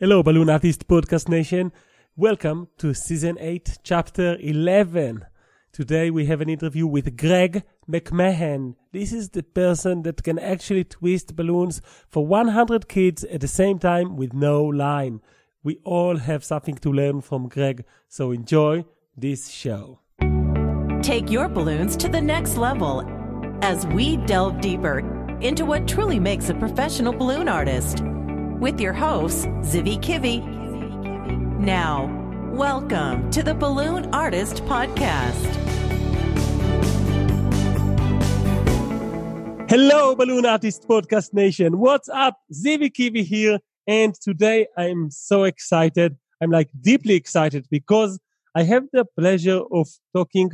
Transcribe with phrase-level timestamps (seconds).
[0.00, 1.72] Hello, Balloon Artist Podcast Nation.
[2.14, 5.26] Welcome to Season 8, Chapter 11.
[5.72, 8.76] Today we have an interview with Greg McMahon.
[8.92, 13.80] This is the person that can actually twist balloons for 100 kids at the same
[13.80, 15.20] time with no line.
[15.64, 18.84] We all have something to learn from Greg, so enjoy
[19.16, 19.98] this show.
[21.02, 23.02] Take your balloons to the next level
[23.62, 25.00] as we delve deeper
[25.40, 28.04] into what truly makes a professional balloon artist
[28.58, 30.44] with your hosts, Zivi Kivi.
[31.60, 32.06] Now,
[32.52, 35.46] welcome to the Balloon Artist Podcast.
[39.70, 41.78] Hello, Balloon Artist Podcast Nation.
[41.78, 42.38] What's up?
[42.52, 43.60] Zivi Kivi here.
[43.86, 46.16] And today I'm so excited.
[46.42, 48.18] I'm like deeply excited because
[48.56, 50.50] I have the pleasure of talking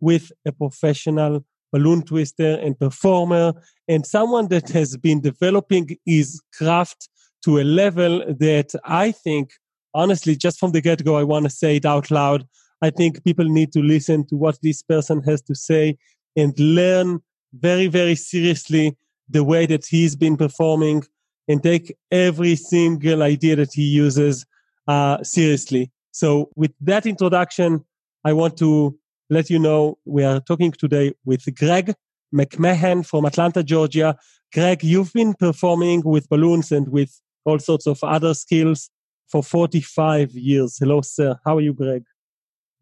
[0.00, 3.52] with a professional balloon twister and performer
[3.88, 7.08] and someone that has been developing his craft
[7.44, 9.52] to a level that I think,
[9.94, 12.46] honestly, just from the get go, I want to say it out loud.
[12.82, 15.96] I think people need to listen to what this person has to say
[16.36, 17.20] and learn
[17.52, 18.96] very, very seriously
[19.28, 21.04] the way that he's been performing
[21.48, 24.44] and take every single idea that he uses
[24.88, 25.90] uh, seriously.
[26.12, 27.84] So, with that introduction,
[28.24, 28.98] I want to
[29.30, 31.94] let you know we are talking today with Greg
[32.34, 34.16] McMahon from Atlanta, Georgia.
[34.52, 38.90] Greg, you've been performing with balloons and with all sorts of other skills
[39.28, 40.78] for 45 years.
[40.78, 41.36] Hello, sir.
[41.44, 42.04] How are you, Greg?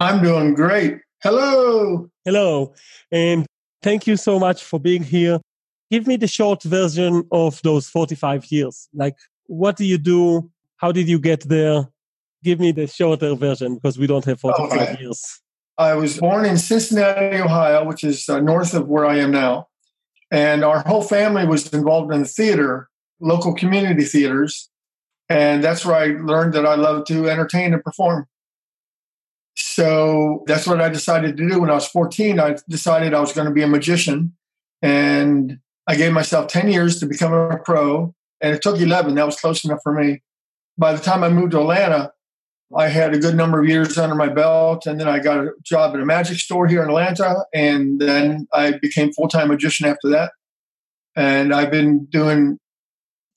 [0.00, 0.98] I'm doing great.
[1.22, 2.08] Hello.
[2.24, 2.74] Hello.
[3.12, 3.46] And
[3.82, 5.40] thank you so much for being here.
[5.90, 8.88] Give me the short version of those 45 years.
[8.94, 10.50] Like, what do you do?
[10.76, 11.88] How did you get there?
[12.42, 14.96] Give me the shorter version because we don't have 45 okay.
[15.02, 15.40] years.
[15.76, 19.68] I was born in Cincinnati, Ohio, which is uh, north of where I am now.
[20.30, 22.88] And our whole family was involved in the theater
[23.20, 24.68] local community theaters.
[25.28, 28.26] And that's where I learned that I love to entertain and perform.
[29.54, 32.40] So that's what I decided to do when I was 14.
[32.40, 34.34] I decided I was going to be a magician.
[34.82, 38.14] And I gave myself 10 years to become a pro.
[38.40, 39.14] And it took 11.
[39.14, 40.22] That was close enough for me.
[40.78, 42.12] By the time I moved to Atlanta,
[42.74, 44.86] I had a good number of years under my belt.
[44.86, 47.44] And then I got a job at a magic store here in Atlanta.
[47.52, 50.32] And then I became full time magician after that.
[51.16, 52.58] And I've been doing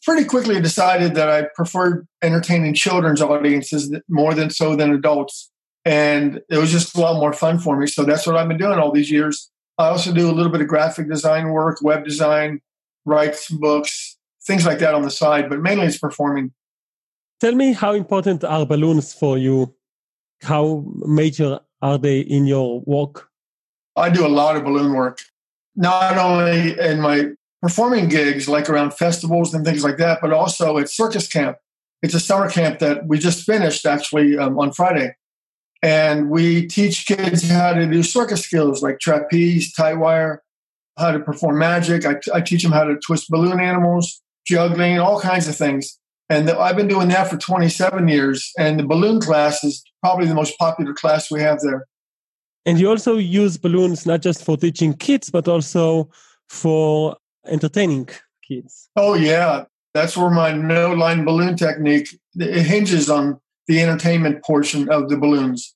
[0.03, 5.50] pretty quickly decided that I preferred entertaining children's audiences more than so than adults.
[5.86, 7.88] And it was just a lot more fun for me.
[7.88, 9.50] So that's what I've been doing all these years.
[9.78, 12.62] I also do a little bit of graphic design work, web design,
[13.06, 16.53] write some books, things like that on the side, but mainly it's performing.
[17.40, 19.75] Tell me how important are balloons for you?
[20.41, 23.30] How major are they in your work?
[23.96, 25.20] I do a lot of balloon work,
[25.75, 27.31] not only in my
[27.63, 31.56] performing gigs like around festivals and things like that, but also at Circus Camp.
[32.01, 35.16] It's a summer camp that we just finished actually um, on Friday.
[35.81, 40.44] And we teach kids how to do circus skills like trapeze, tight wire,
[40.97, 42.06] how to perform magic.
[42.06, 45.97] I, I teach them how to twist balloon animals, juggling, all kinds of things.
[46.29, 48.52] And the, I've been doing that for 27 years.
[48.59, 51.85] And the balloon class is probably the most popular class we have there.
[52.66, 56.09] And you also use balloons not just for teaching kids, but also
[56.50, 57.16] for
[57.46, 58.09] entertaining
[58.48, 58.90] kids.
[58.96, 64.90] Oh yeah, that's where my no line balloon technique it hinges on the entertainment portion
[64.90, 65.76] of the balloons.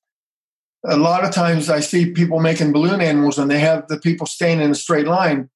[0.86, 4.28] A lot of times I see people making balloon animals and they have the people
[4.28, 5.50] staying in a straight line,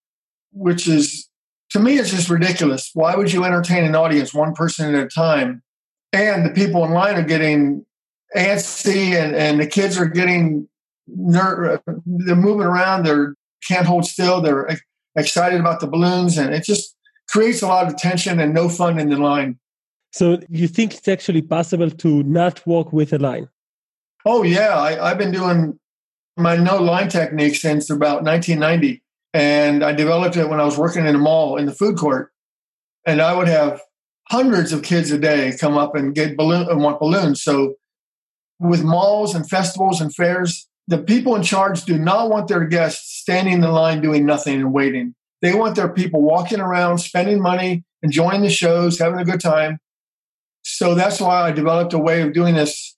[0.51, 1.29] which is
[1.71, 2.91] to me it's just ridiculous.
[2.93, 5.63] Why would you entertain an audience one person at a time?
[6.13, 7.85] And the people in line are getting
[8.35, 10.67] antsy and, and the kids are getting
[11.07, 13.35] ner- uh, they're moving around, they're
[13.67, 14.67] can't hold still, they're
[15.15, 16.95] excited about the balloons, and it just
[17.29, 19.59] creates a lot of tension and no fun in the line.
[20.11, 23.47] So you think it's actually possible to not walk with a line?
[24.25, 25.79] Oh yeah, I, have been doing
[26.37, 29.01] my no line technique since about 1990,
[29.33, 32.31] and I developed it when I was working in a mall in the food court,
[33.05, 33.81] and I would have
[34.29, 37.41] hundreds of kids a day come up and get balloon and want balloons.
[37.41, 37.75] So
[38.59, 43.19] with malls and festivals and fairs, the people in charge do not want their guests
[43.19, 45.15] standing in the line doing nothing and waiting.
[45.41, 49.79] They want their people walking around, spending money, enjoying the shows, having a good time.
[50.63, 52.95] So that's why I developed a way of doing this.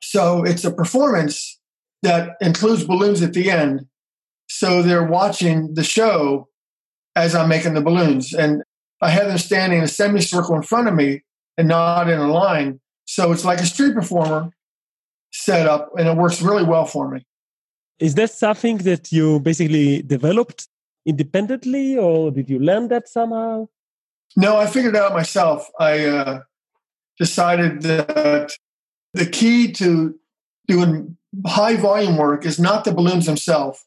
[0.00, 1.58] So it's a performance
[2.02, 3.86] that includes balloons at the end.
[4.48, 6.48] So they're watching the show
[7.16, 8.32] as I'm making the balloons.
[8.32, 8.62] And
[9.02, 11.22] I have them standing in a semicircle in front of me
[11.56, 12.80] and not in a line.
[13.04, 14.50] So it's like a street performer
[15.48, 17.20] set up, and it works really well for me.
[18.06, 20.60] Is that something that you basically developed
[21.12, 23.54] independently, or did you learn that somehow?
[24.36, 25.60] No, I figured it out myself.
[25.92, 26.40] I uh,
[27.24, 28.52] decided that
[29.14, 29.90] the key to
[30.72, 31.16] doing
[31.46, 33.78] high volume work is not the balloons themselves.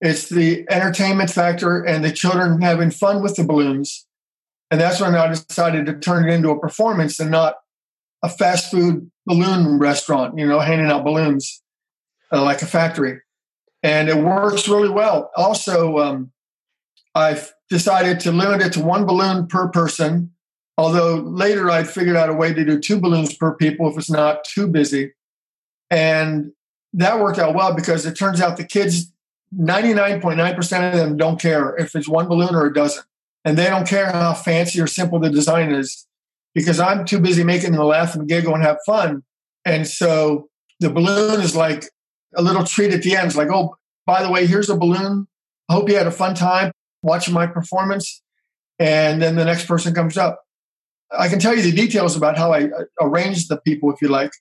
[0.00, 4.06] It's the entertainment factor and the children having fun with the balloons.
[4.70, 7.54] And that's when I decided to turn it into a performance and not
[8.24, 11.62] a fast food balloon restaurant, you know, handing out balloons
[12.32, 13.20] uh, like a factory.
[13.82, 15.30] And it works really well.
[15.36, 16.32] Also, um,
[17.14, 20.32] I've decided to limit it to one balloon per person.
[20.78, 24.10] Although later I figured out a way to do two balloons per people if it's
[24.10, 25.12] not too busy.
[25.90, 26.52] And
[26.94, 29.12] that worked out well because it turns out the kids,
[29.54, 33.04] 99.9% of them don't care if it's one balloon or a dozen.
[33.44, 36.06] And they don't care how fancy or simple the design is
[36.54, 39.22] because I'm too busy making them laugh and giggle and have fun.
[39.64, 40.48] And so
[40.80, 41.84] the balloon is like
[42.36, 43.28] a little treat at the end.
[43.28, 45.26] It's like, oh, by the way, here's a balloon.
[45.68, 46.72] I hope you had a fun time
[47.02, 48.22] watching my performance.
[48.78, 50.40] And then the next person comes up.
[51.16, 54.08] I can tell you the details about how I uh, arranged the people if you
[54.08, 54.32] like.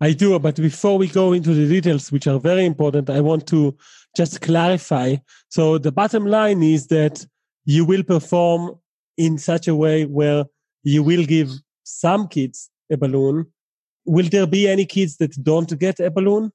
[0.00, 3.46] I do, but before we go into the details, which are very important, I want
[3.48, 3.74] to
[4.14, 5.16] just clarify.
[5.48, 7.26] So the bottom line is that
[7.64, 8.78] you will perform
[9.16, 10.44] in such a way where
[10.86, 11.50] you will give
[11.82, 13.46] some kids a balloon.
[14.04, 16.52] Will there be any kids that don't get a balloon?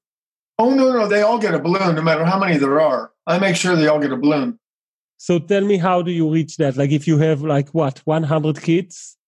[0.58, 1.06] Oh, no, no.
[1.06, 3.10] They all get a balloon, no matter how many there are.
[3.26, 4.58] I make sure they all get a balloon.
[5.18, 6.78] So tell me, how do you reach that?
[6.78, 9.18] Like if you have like what, 100 kids?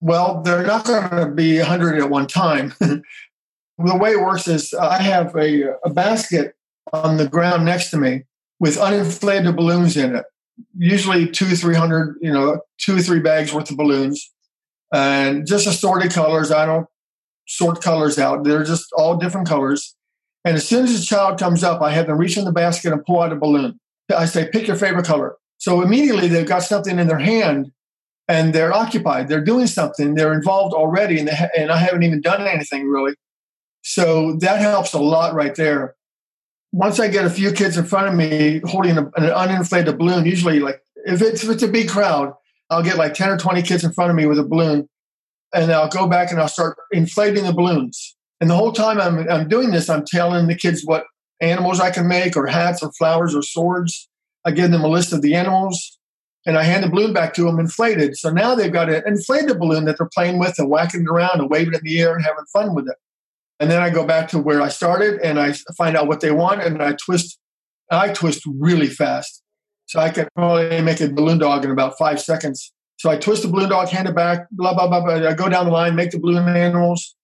[0.00, 2.72] Well, they're not going to be 100 at one time.
[2.80, 3.02] the
[3.78, 6.54] way it works is uh, I have a, a basket
[6.94, 8.22] on the ground next to me
[8.58, 10.24] with uninflated balloons in it.
[10.78, 14.32] Usually two, three hundred, you know, two or three bags worth of balloons,
[14.92, 16.50] and just assorted colors.
[16.50, 16.86] I don't
[17.48, 19.94] sort colors out; they're just all different colors.
[20.44, 22.92] And as soon as the child comes up, I have them reach in the basket
[22.92, 23.80] and pull out a balloon.
[24.16, 25.36] I say, pick your favorite color.
[25.58, 27.72] So immediately they've got something in their hand
[28.28, 29.28] and they're occupied.
[29.28, 30.14] They're doing something.
[30.14, 33.14] They're involved already, and, ha- and I haven't even done anything really.
[33.82, 35.94] So that helps a lot right there.
[36.72, 40.26] Once I get a few kids in front of me holding a, an uninflated balloon,
[40.26, 42.34] usually like if it's, if it's a big crowd,
[42.70, 44.88] I'll get like 10 or 20 kids in front of me with a balloon
[45.54, 48.16] and I'll go back and I'll start inflating the balloons.
[48.40, 51.04] And the whole time I'm, I'm doing this, I'm telling the kids what
[51.40, 54.08] animals I can make, or hats, or flowers, or swords.
[54.44, 55.98] I give them a list of the animals,
[56.44, 58.16] and I hand the balloon back to them inflated.
[58.16, 61.40] So now they've got an inflated balloon that they're playing with and whacking it around
[61.40, 62.96] and waving it in the air and having fun with it.
[63.58, 66.30] And then I go back to where I started and I find out what they
[66.30, 67.38] want and I twist.
[67.90, 69.42] I twist really fast.
[69.86, 72.72] So I can probably make a balloon dog in about five seconds.
[72.98, 75.28] So I twist the balloon dog, hand it back, blah, blah, blah, blah.
[75.28, 77.16] I go down the line, make the balloon animals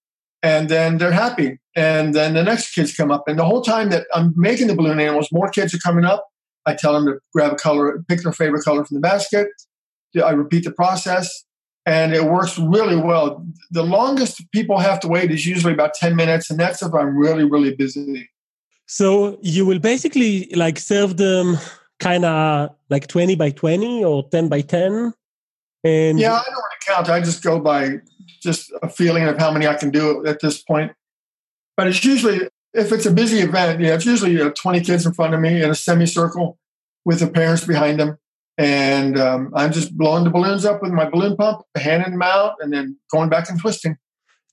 [0.42, 1.58] and then they're happy.
[1.74, 4.74] And then the next kids come up, and the whole time that I'm making the
[4.74, 6.26] balloon animals, more kids are coming up.
[6.66, 9.48] I tell them to grab a color, pick their favorite color from the basket.
[10.22, 11.44] I repeat the process,
[11.86, 13.46] and it works really well.
[13.70, 17.16] The longest people have to wait is usually about 10 minutes, and that's if I'm
[17.16, 18.28] really, really busy.
[18.86, 21.56] So you will basically like serve them
[22.00, 25.12] kind of like 20 by 20 or 10 by 10?
[25.84, 27.08] And yeah, I don't want to count.
[27.08, 28.00] I just go by
[28.40, 30.92] just a feeling of how many I can do at this point.
[31.76, 35.12] But it's usually, if it's a busy event, yeah, it's usually uh, 20 kids in
[35.12, 36.58] front of me in a semicircle
[37.04, 38.18] with the parents behind them.
[38.58, 42.56] And um, I'm just blowing the balloons up with my balloon pump, handing them out,
[42.60, 43.96] and then going back and twisting.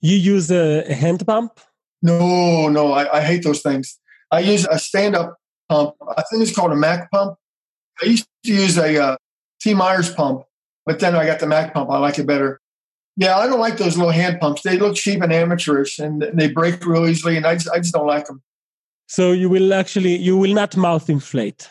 [0.02, 1.60] You use a hand pump?
[2.02, 4.00] No, no, I, I hate those things.
[4.31, 5.39] I use a stand up
[5.69, 5.95] pump.
[6.18, 7.38] I think it's called a Mac pump.
[8.02, 9.18] I used to use a uh,
[9.61, 9.73] T.
[9.73, 10.44] Myers pump,
[10.85, 11.90] but then I got the Mac pump.
[11.90, 12.59] I like it better.
[13.16, 14.61] Yeah, I don't like those little hand pumps.
[14.61, 17.94] They look cheap and amateurish, and they break real easily, and I just, I just
[17.94, 18.42] don't like them.
[19.07, 21.69] So you will actually, you will not mouth inflate.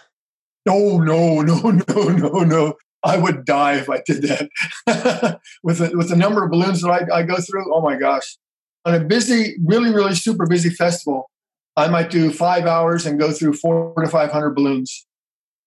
[0.67, 1.57] No, no, no,
[1.88, 2.75] no, no, no.
[3.05, 5.40] I would die if I did that.
[5.62, 8.37] with the, with the number of balloons that I, I go through, oh my gosh!
[8.85, 11.31] On a busy, really, really super busy festival,
[11.79, 15.07] I might do five hours and go through four to five hundred balloons.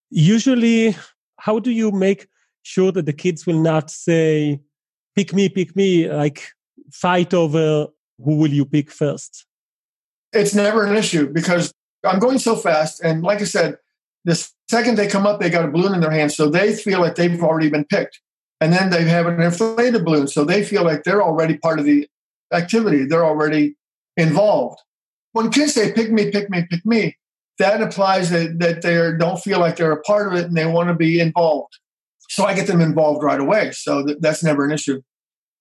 [0.10, 0.96] Usually,
[1.40, 2.28] how do you make
[2.64, 4.60] sure that the kids will not say,
[5.16, 6.50] pick me, pick me, like
[6.92, 7.88] fight over
[8.24, 9.46] who will you pick first?
[10.34, 11.74] It's never an issue because
[12.06, 13.02] I'm going so fast.
[13.04, 13.78] And like I said,
[14.26, 14.36] the
[14.70, 16.32] second they come up, they got a balloon in their hand.
[16.32, 18.20] So they feel like they've already been picked.
[18.60, 20.28] And then they have an inflated balloon.
[20.28, 22.08] So they feel like they're already part of the
[22.54, 23.06] activity.
[23.06, 23.76] They're already
[24.18, 24.80] involved.
[25.34, 27.18] When kids say, pick me, pick me, pick me,
[27.60, 30.66] that implies that, that they don't feel like they're a part of it and they
[30.66, 31.78] want to be involved.
[32.30, 33.72] So I get them involved right away.
[33.72, 35.02] So th- that's never an issue.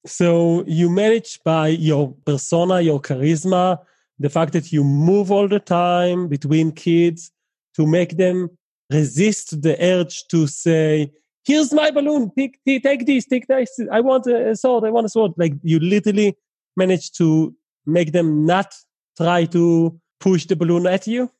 [0.06, 3.78] So you manage by your persona, your charisma,
[4.18, 7.32] the fact that you move all the time between kids
[7.76, 8.50] to make them
[8.90, 11.10] resist the urge to say,
[11.44, 13.80] here's my balloon, take, take this, take this.
[13.90, 15.32] I want a sword, I want a sword.
[15.36, 16.36] Like you literally
[16.76, 17.54] manage to
[17.86, 18.74] make them not
[19.20, 21.30] try to push the balloon at you?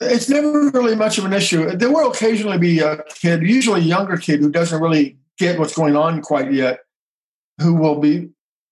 [0.00, 1.70] It's never really much of an issue.
[1.76, 5.74] There will occasionally be a kid, usually a younger kid, who doesn't really get what's
[5.74, 6.80] going on quite yet,
[7.60, 8.30] who will be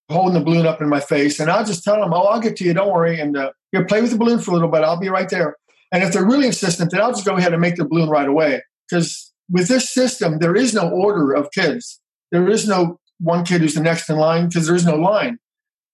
[0.09, 1.41] holding the balloon up in my face.
[1.41, 2.75] And I'll just tell them, oh, I'll get to you.
[2.75, 3.19] Don't worry.
[3.19, 4.83] And uh, you play with the balloon for a little bit.
[4.83, 5.57] I'll be right there.
[5.93, 8.29] And if they're really insistent, then I'll just go ahead and make the balloon right
[8.29, 8.63] away.
[8.89, 12.01] Because with this system, there is no order of kids.
[12.31, 15.39] There is no one kid who's the next in line because there is no line.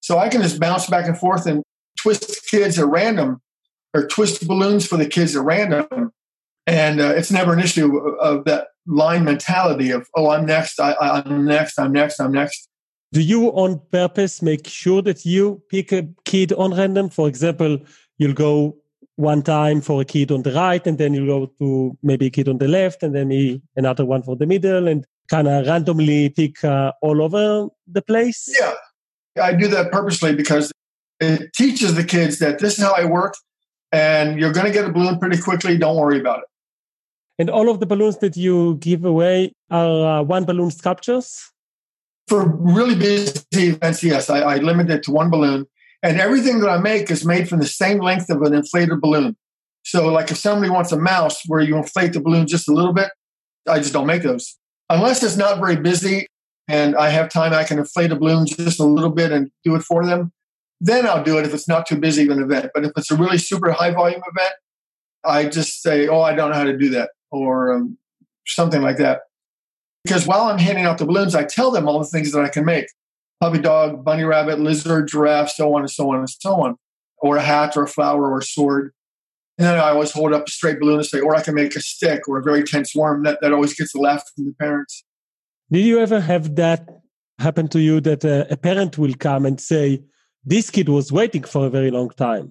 [0.00, 1.62] So I can just bounce back and forth and
[2.02, 3.40] twist kids at random
[3.94, 6.12] or twist balloons for the kids at random.
[6.66, 10.78] And uh, it's never an issue of, of, that line mentality of, oh, I'm next,
[10.80, 12.68] I, I'm next, I'm next, I'm next.
[13.12, 17.11] Do you on purpose make sure that you pick a kid on random?
[17.11, 17.78] For example,
[18.18, 18.76] you'll go
[19.16, 22.30] one time for a kid on the right, and then you'll go to maybe a
[22.30, 26.30] kid on the left, and then another one for the middle, and kind of randomly
[26.30, 28.49] pick uh, all over the place?
[28.59, 28.75] Yeah,
[29.42, 30.73] I do that purposely because
[31.21, 33.35] it teaches the kids that this is how I work,
[33.92, 35.78] and you're going to get a balloon pretty quickly.
[35.78, 36.45] Don't worry about it.
[37.38, 41.50] And all of the balloons that you give away are uh, one balloon sculptures?
[42.28, 44.31] For really busy events, yes.
[44.31, 45.66] I, I limit it to one balloon.
[46.02, 49.37] And everything that I make is made from the same length of an inflated balloon.
[49.85, 52.92] So, like if somebody wants a mouse where you inflate the balloon just a little
[52.92, 53.11] bit,
[53.69, 54.57] I just don't make those.
[54.88, 56.26] Unless it's not very busy
[56.69, 59.75] and I have time, I can inflate a balloon just a little bit and do
[59.75, 60.33] it for them.
[60.84, 62.72] Then I'll do it if it's not too busy of an event.
[62.74, 64.52] But if it's a really super high volume event,
[65.24, 67.96] I just say, oh, I don't know how to do that or um,
[68.48, 69.20] something like that.
[70.02, 72.48] Because while I'm handing out the balloons, I tell them all the things that I
[72.48, 72.86] can make
[73.40, 76.76] puppy dog, bunny rabbit, lizard, giraffe, so on and so on and so on,
[77.18, 78.92] or a hat or a flower or a sword.
[79.58, 81.76] And then I always hold up a straight balloon and say, or I can make
[81.76, 83.22] a stick or a very tense worm.
[83.22, 85.04] That, that always gets a laugh from the parents.
[85.70, 86.88] Did you ever have that
[87.38, 90.02] happen to you that a, a parent will come and say,
[90.44, 92.50] this kid was waiting for a very long time?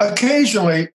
[0.00, 0.88] Occasionally,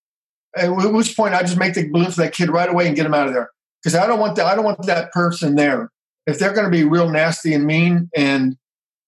[0.56, 3.06] at which point I just make the balloon for that kid right away and get
[3.06, 3.50] him out of there
[3.82, 4.46] because I don't want that.
[4.46, 5.90] I don't want that person there.
[6.26, 8.56] If they're going to be real nasty and mean and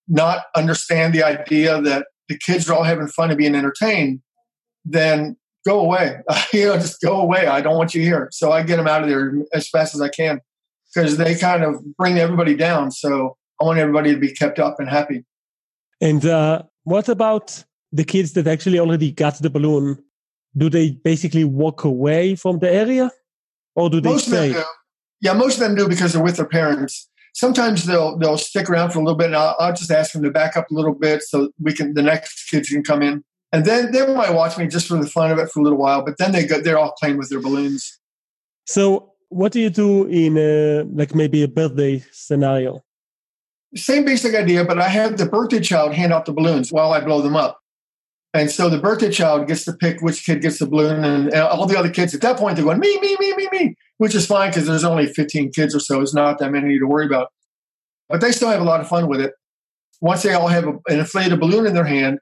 [0.08, 4.20] not understand the idea that the kids are all having fun and being entertained,
[4.84, 6.18] then go away.
[6.52, 7.46] you know, just go away.
[7.46, 8.28] I don't want you here.
[8.32, 10.40] So I get them out of there as fast as I can
[10.94, 12.90] because they kind of bring everybody down.
[12.90, 15.24] So I want everybody to be kept up and happy.
[16.00, 20.02] And uh, what about the kids that actually already got the balloon?
[20.56, 23.10] Do they basically walk away from the area,
[23.74, 24.54] or do they most stay?
[25.20, 28.90] Yeah, most of them do because they're with their parents sometimes they'll they'll stick around
[28.90, 30.94] for a little bit, and I'll, I'll, just ask them to back up a little
[30.94, 34.58] bit so we can the next kids can come in, and then they might watch
[34.58, 36.02] me just for the fun of it for a little while.
[36.02, 38.00] But then they go, they're all playing with their balloons.
[38.66, 42.82] So, what do you do in a, like maybe a birthday scenario?
[43.76, 47.00] Same basic idea, but I have the birthday child hand out the balloons while I
[47.00, 47.58] blow them up.
[48.34, 51.66] And so the birthday child gets to pick which kid gets the balloon, and, all
[51.66, 54.26] the other kids at that point they're going me, me, me, me, me, which is
[54.26, 56.00] fine because there's only 15 kids or so.
[56.00, 57.28] It's not that many to worry about,
[58.08, 59.32] but they still have a lot of fun with it.
[60.00, 62.18] Once they all have a, an inflated balloon in their hand,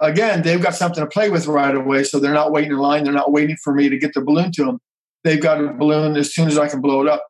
[0.00, 3.04] again they've got something to play with right away, so they're not waiting in line.
[3.04, 4.80] They're not waiting for me to get the balloon to them.
[5.24, 7.26] They've got a balloon as soon as I can blow it up.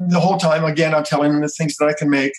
[0.00, 2.32] The whole time, again, I'm telling them the things that I can make,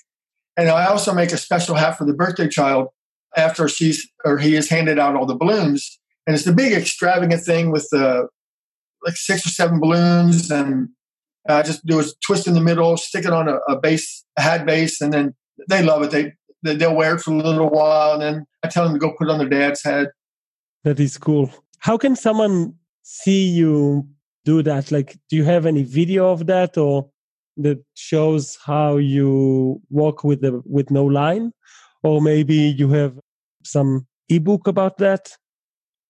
[0.57, 2.87] and I also make a special hat for the birthday child
[3.35, 7.43] after she's or he has handed out all the balloons, and it's the big extravagant
[7.43, 8.27] thing with the
[9.05, 10.89] like six or seven balloons, and
[11.47, 14.41] I just do a twist in the middle, stick it on a, a base, a
[14.41, 15.35] hat base, and then
[15.69, 16.11] they love it.
[16.11, 16.33] They,
[16.63, 19.13] they they'll wear it for a little while, and then I tell them to go
[19.13, 20.09] put it on their dad's head.
[20.83, 21.51] That is cool.
[21.79, 22.73] How can someone
[23.03, 24.07] see you
[24.43, 24.91] do that?
[24.91, 27.09] Like, do you have any video of that, or
[27.57, 31.51] that shows how you walk with the with no line?
[32.03, 33.19] or maybe you have
[33.63, 35.31] some ebook about that?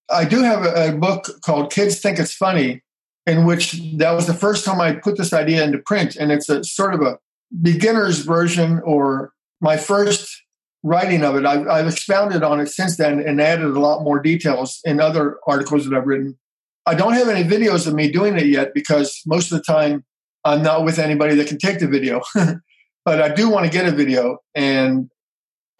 [0.09, 2.81] I do have a, a, book called Kids Think It's Funny,
[3.25, 6.15] in which that was the first time I put this idea into print.
[6.15, 7.17] And it's a sort of a
[7.61, 10.43] beginner's version or my first
[10.83, 11.45] writing of it.
[11.45, 15.39] I've, I've expounded on it since then and added a lot more details in other
[15.45, 16.37] articles that I've written.
[16.85, 20.05] I don't have any videos of me doing it yet because most of the time
[20.47, 22.21] I'm not with anybody that can take the video.
[23.05, 24.39] but I do want to get a video.
[24.55, 25.09] And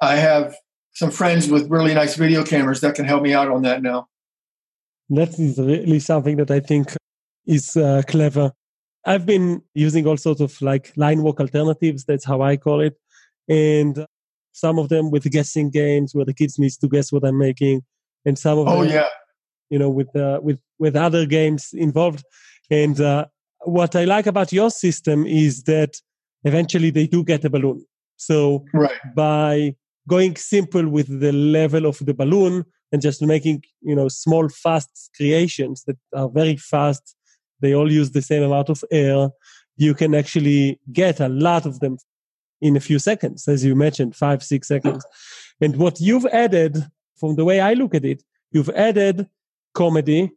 [0.02, 0.56] I have
[0.94, 4.08] some friends with really nice video cameras that can help me out on that now.
[5.10, 6.96] That is really something that I think
[7.46, 8.52] is uh, clever.
[9.06, 12.04] I've been using all sorts of like line walk alternatives.
[12.04, 12.96] That's how I call it.
[13.48, 14.06] And
[14.52, 17.84] some of them with guessing games where the kids needs to guess what I'm making.
[18.26, 19.08] And some of oh, them, yeah.
[19.70, 22.24] you know, with, uh, with, with other games involved.
[22.70, 23.28] And uh,
[23.68, 25.98] what I like about your system is that
[26.44, 27.86] eventually they do get a balloon.
[28.16, 28.92] So right.
[29.16, 29.76] by
[30.08, 35.10] going simple with the level of the balloon and just making you know small fast
[35.16, 37.16] creations that are very fast
[37.62, 39.30] they all use the same amount of air
[39.76, 41.98] you can actually get a lot of them
[42.62, 45.06] in a few seconds as you mentioned five six seconds
[45.60, 46.78] and what you've added
[47.18, 49.28] from the way i look at it you've added
[49.74, 50.32] comedy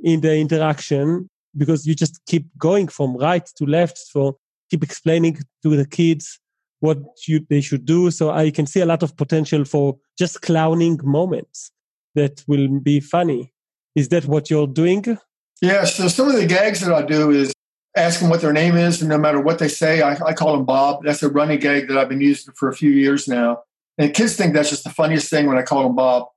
[0.00, 4.38] in the interaction because you just keep going from right to left So
[4.70, 6.38] keep explaining to the kids
[6.80, 10.42] what you, they should do so i can see a lot of potential for just
[10.42, 11.70] clowning moments
[12.14, 13.52] that will be funny.
[13.94, 15.18] Is that what you're doing?
[15.60, 15.84] Yeah.
[15.84, 17.52] So some of the gags that I do is
[17.96, 20.56] ask them what their name is, and no matter what they say, I, I call
[20.56, 21.04] them Bob.
[21.04, 23.62] That's a running gag that I've been using for a few years now.
[23.98, 26.28] And kids think that's just the funniest thing when I call them Bob.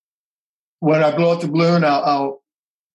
[0.80, 2.44] When I blow up the balloon, I'll, I'll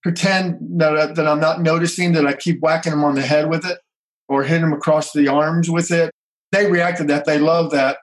[0.03, 3.65] pretend that, that I'm not noticing that I keep whacking them on the head with
[3.65, 3.79] it
[4.29, 6.13] or hitting them across the arms with it.
[6.53, 7.27] They react to that.
[7.27, 7.99] They love that.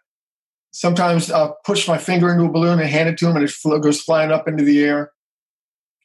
[0.71, 3.81] Sometimes I'll push my finger into a balloon and hand it to them, and it
[3.81, 5.11] goes flying up into the air.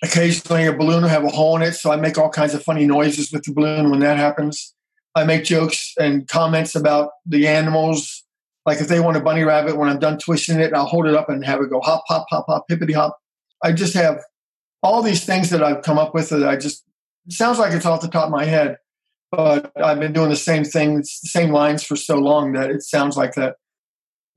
[0.03, 2.63] Occasionally, a balloon will have a hole in it, so I make all kinds of
[2.63, 4.75] funny noises with the balloon when that happens.
[5.15, 8.25] I make jokes and comments about the animals.
[8.65, 11.15] Like if they want a bunny rabbit, when I'm done twisting it, I'll hold it
[11.15, 13.19] up and have it go hop, hop, hop, hop, hippity hop.
[13.63, 14.19] I just have
[14.83, 16.85] all these things that I've come up with that I just,
[17.29, 18.79] sounds like it's off the top of my head,
[19.31, 22.83] but I've been doing the same things, the same lines for so long that it
[22.83, 23.57] sounds like that.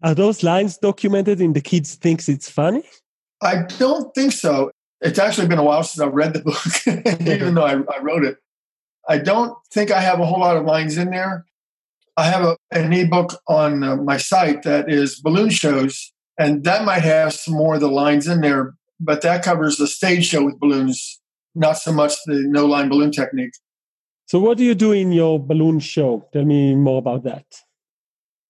[0.04, 2.84] Are those lines documented in the kids thinks it's funny?
[3.42, 4.72] I don't think so.
[5.02, 8.24] It's actually been a while since I've read the book, even though I, I, wrote
[8.24, 8.38] it.
[9.08, 11.46] I don't think I have a whole lot of lines in there.
[12.18, 16.86] I have a, an ebook on uh, my site that is balloon shows, and that
[16.86, 20.44] might have some more of the lines in there, but that covers the stage show
[20.44, 21.20] with balloons,
[21.54, 23.54] not so much the no line balloon technique.
[24.28, 26.28] So, what do you do in your balloon show?
[26.34, 27.46] Tell me more about that.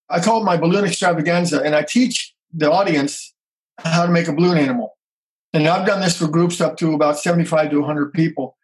[0.09, 3.33] I call it my balloon extravaganza, and I teach the audience
[3.79, 4.97] how to make a balloon animal.
[5.53, 8.57] And I've done this for groups up to about 75 to 100 people.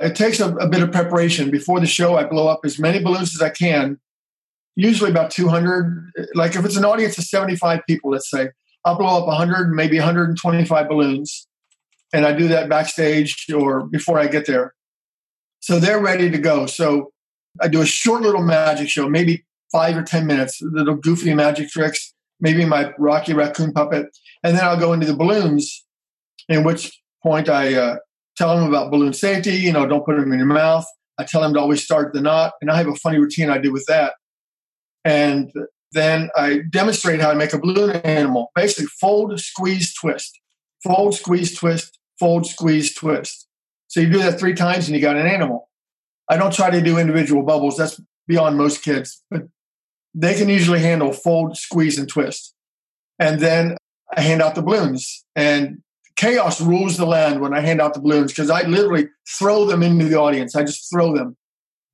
[0.00, 1.50] It takes a, a bit of preparation.
[1.50, 3.98] Before the show, I blow up as many balloons as I can,
[4.76, 6.12] usually about 200.
[6.34, 8.50] Like if it's an audience of 75 people, let's say,
[8.84, 11.46] I'll blow up 100, maybe 125 balloons.
[12.12, 14.74] And I do that backstage or before I get there.
[15.60, 16.66] So they're ready to go.
[16.66, 17.12] So
[17.60, 21.68] I do a short little magic show, maybe five or 10 minutes, little goofy magic
[21.68, 24.06] tricks, maybe my Rocky Raccoon puppet.
[24.42, 25.84] And then I'll go into the balloons,
[26.48, 27.96] in which point I uh,
[28.36, 30.86] tell them about balloon safety, you know, don't put them in your mouth.
[31.18, 32.52] I tell them to always start the knot.
[32.60, 34.14] And I have a funny routine I do with that.
[35.04, 35.50] And
[35.92, 38.50] then I demonstrate how to make a balloon animal.
[38.54, 40.40] Basically, fold, squeeze, twist.
[40.82, 43.48] Fold, squeeze, twist, fold, squeeze, twist.
[43.88, 45.68] So you do that three times and you got an animal.
[46.28, 47.76] I don't try to do individual bubbles.
[47.76, 49.22] That's beyond most kids.
[49.30, 49.48] But
[50.14, 52.54] they can usually handle fold, squeeze, and twist.
[53.18, 53.76] And then
[54.14, 55.24] I hand out the balloons.
[55.34, 55.82] And
[56.16, 59.82] chaos rules the land when I hand out the balloons because I literally throw them
[59.82, 60.54] into the audience.
[60.54, 61.36] I just throw them.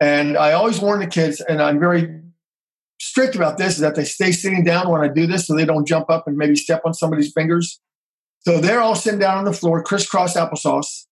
[0.01, 2.21] And I always warn the kids, and I'm very
[3.15, 5.65] strict about this, is that they stay sitting down when I do this so they
[5.65, 7.81] don't jump up and maybe step on somebody's fingers.
[8.41, 11.07] So they're all sitting down on the floor, crisscross applesauce.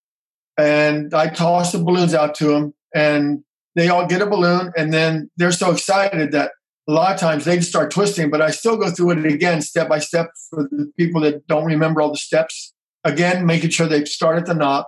[0.59, 3.45] And I toss the balloons out to them, and
[3.77, 4.73] they all get a balloon.
[4.77, 6.51] And then they're so excited that
[6.88, 9.62] a lot of times they just start twisting, but I still go through it again,
[9.62, 12.75] step by step, for the people that don't remember all the steps.
[13.05, 14.87] Again, making sure they start at the knot,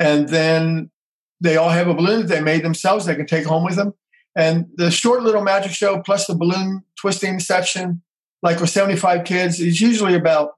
[0.00, 0.90] and then
[1.40, 3.06] they all have a balloon that they made themselves.
[3.06, 3.94] They can take home with them.
[4.36, 8.02] And the short little magic show plus the balloon twisting section,
[8.42, 10.52] like with 75 kids, is usually about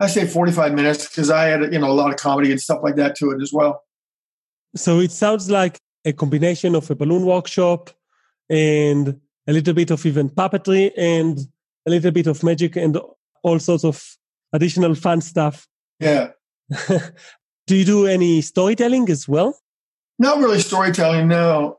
[0.00, 2.80] I say 45 minutes because I had you know a lot of comedy and stuff
[2.82, 3.82] like that to it as well.
[4.74, 7.90] So it sounds like a combination of a balloon workshop
[8.48, 11.38] and a little bit of even puppetry and
[11.86, 12.98] a little bit of magic and
[13.42, 14.02] all sorts of
[14.52, 15.66] additional fun stuff.
[15.98, 16.30] Yeah.
[17.66, 19.58] do you do any storytelling as well?
[20.18, 21.76] Not really storytelling, no.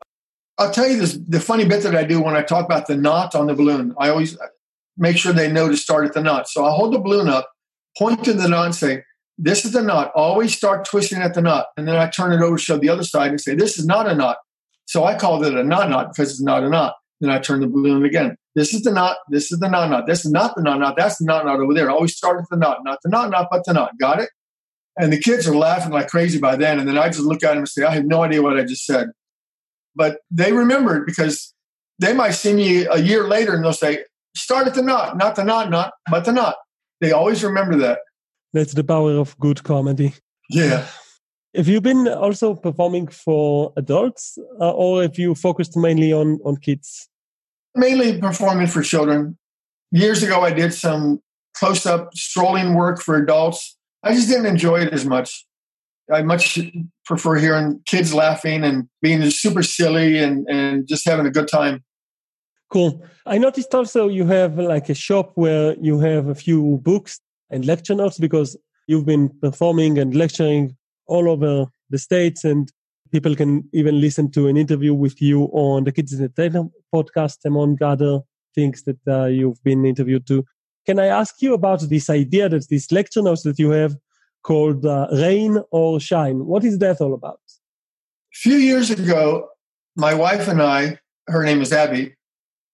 [0.58, 2.96] I'll tell you this the funny bit that I do when I talk about the
[2.96, 3.96] knot on the balloon.
[3.98, 4.38] I always
[4.98, 6.48] make sure they know to start at the knot.
[6.48, 7.50] So I hold the balloon up,
[7.98, 9.04] point to the knot and say,
[9.38, 10.12] This is the knot.
[10.16, 11.68] Always start twisting at the knot.
[11.78, 14.08] And then I turn it over show the other side and say, This is not
[14.08, 14.38] a knot.
[14.86, 16.96] So I called it a knot knot because it's not a knot.
[17.22, 18.36] Then I turn the balloon again.
[18.56, 19.18] This is the knot.
[19.30, 20.08] This is the knot knot.
[20.08, 20.96] This is not the knot knot.
[20.98, 21.90] That's the knot knot over there.
[21.90, 23.92] always start with the knot, not the knot knot, but the knot.
[24.00, 24.30] Got it?
[24.98, 26.80] And the kids are laughing like crazy by then.
[26.80, 28.64] And then I just look at them and say, I have no idea what I
[28.64, 29.12] just said.
[29.96, 31.54] But they remember it because
[32.00, 35.36] they might see me a year later and they'll say, start at the knot, not
[35.36, 36.56] the knot knot, but the knot.
[37.02, 38.00] They always remember that.
[38.54, 40.14] That's the power of good comedy.
[40.50, 40.86] Yeah.
[41.56, 46.56] Have you been also performing for adults, uh, or have you focused mainly on on
[46.58, 47.10] kids?
[47.76, 49.38] mainly performing for children.
[49.92, 51.22] Years ago, I did some
[51.54, 53.78] close up strolling work for adults.
[54.04, 55.46] I just didn't enjoy it as much.
[56.12, 56.60] I much
[57.06, 61.84] prefer hearing kids laughing and being super silly and, and just having a good time.
[62.70, 63.04] Cool.
[63.26, 67.20] I noticed also you have like a shop where you have a few books
[67.50, 70.76] and lecture notes because you've been performing and lecturing
[71.08, 72.72] all over the States and
[73.12, 76.72] people can even listen to an interview with you on the Kids in the Entertainment
[76.94, 78.22] podcast, among other
[78.56, 80.46] things that uh, you've been interviewed to.
[80.86, 83.96] Can I ask you about this idea that these lecture notes that you have
[84.44, 86.46] called uh, Rain or Shine?
[86.46, 87.40] What is that all about?
[88.34, 89.50] A few years ago,
[89.96, 92.16] my wife and I, her name is Abby,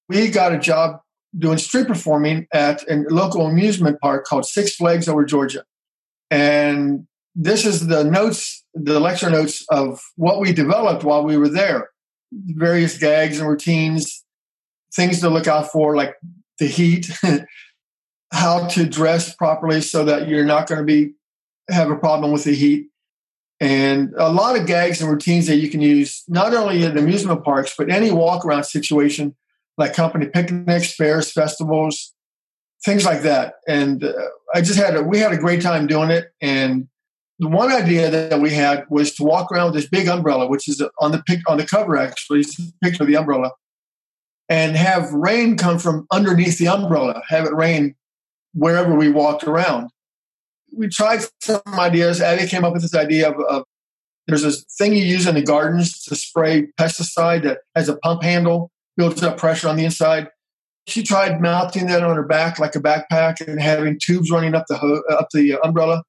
[0.09, 0.99] we got a job
[1.37, 5.63] doing street performing at a local amusement park called Six Flags over Georgia.
[6.31, 11.49] And this is the notes, the lecture notes of what we developed while we were
[11.49, 11.89] there.
[12.31, 14.23] Various gags and routines,
[14.93, 16.15] things to look out for, like
[16.59, 17.09] the heat,
[18.31, 21.13] how to dress properly so that you're not going to be
[21.69, 22.87] have a problem with the heat,
[23.59, 27.43] and a lot of gags and routines that you can use not only in amusement
[27.43, 29.35] parks but any walk around situation
[29.77, 32.13] like company picnics, fairs, festivals,
[32.83, 33.55] things like that.
[33.67, 34.13] And uh,
[34.53, 36.31] I just had a, we had a great time doing it.
[36.41, 36.87] And
[37.39, 40.67] the one idea that we had was to walk around with this big umbrella, which
[40.67, 43.51] is on the pic, on the cover actually, it's a picture of the umbrella,
[44.49, 47.95] and have rain come from underneath the umbrella, have it rain
[48.53, 49.91] wherever we walked around.
[50.75, 52.21] We tried some ideas.
[52.21, 53.63] Abby came up with this idea of, of
[54.27, 58.23] there's this thing you use in the gardens to spray pesticide that has a pump
[58.23, 60.27] handle builds up pressure on the inside.
[60.87, 64.65] She tried mounting that on her back like a backpack and having tubes running up
[64.67, 66.03] the ho- up the umbrella,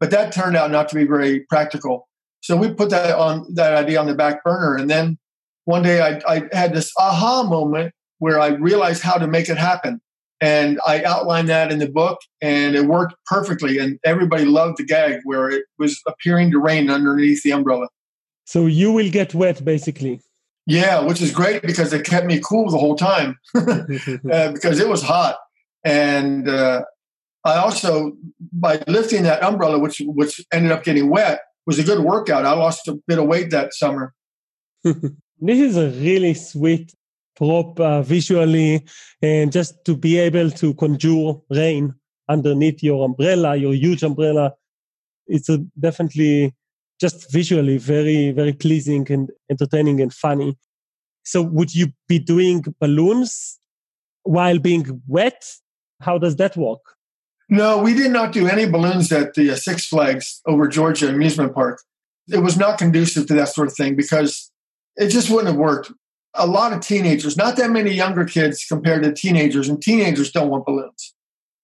[0.00, 2.08] but that turned out not to be very practical.
[2.40, 5.18] So we put that on that idea on the back burner, and then
[5.64, 9.56] one day I, I had this aha moment where I realized how to make it
[9.56, 10.00] happen,
[10.44, 14.84] and I outlined that in the book, and it worked perfectly, and everybody loved the
[14.84, 17.88] gag where it was appearing to rain underneath the umbrella.
[18.44, 20.20] So you will get wet, basically.
[20.66, 24.88] Yeah, which is great because it kept me cool the whole time uh, because it
[24.88, 25.36] was hot.
[25.82, 26.82] And uh,
[27.44, 28.12] I also,
[28.52, 32.44] by lifting that umbrella, which which ended up getting wet, was a good workout.
[32.44, 34.12] I lost a bit of weight that summer.
[34.84, 36.92] this is a really sweet
[37.36, 38.84] prop uh, visually,
[39.22, 41.94] and just to be able to conjure rain
[42.28, 44.52] underneath your umbrella, your huge umbrella,
[45.26, 46.54] it's a definitely
[47.00, 50.56] just visually very, very pleasing and entertaining and funny.
[51.24, 53.58] So would you be doing balloons
[54.22, 55.44] while being wet?
[56.00, 56.80] How does that work?
[57.48, 61.54] No, we did not do any balloons at the uh, Six Flags over Georgia amusement
[61.54, 61.82] park.
[62.28, 64.50] It was not conducive to that sort of thing because
[64.96, 65.92] it just wouldn't have worked.
[66.36, 70.50] A lot of teenagers, not that many younger kids compared to teenagers, and teenagers don't
[70.50, 71.14] want balloons.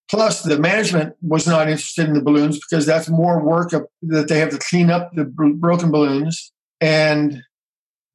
[0.09, 4.39] Plus, the management was not interested in the balloons because that's more work that they
[4.39, 6.51] have to clean up the broken balloons.
[6.81, 7.43] And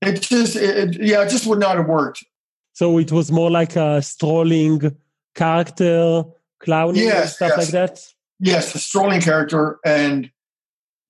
[0.02, 2.22] it just, it, yeah, it just would not have worked.
[2.74, 4.94] So it was more like a strolling
[5.34, 6.24] character,
[6.60, 7.58] clowning yes, stuff yes.
[7.58, 8.00] like that?
[8.40, 9.78] Yes, a strolling character.
[9.84, 10.30] And